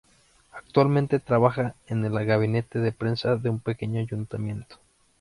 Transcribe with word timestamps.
Actualmente 0.53 1.19
trabaja 1.19 1.75
en 1.85 2.03
el 2.03 2.25
gabinete 2.25 2.79
de 2.79 2.91
prensa 2.91 3.35
de 3.35 3.49
un 3.51 3.59
pequeño 3.59 3.99
ayuntamiento. 4.01 4.79